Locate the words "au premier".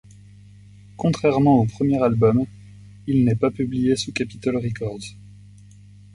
1.59-2.01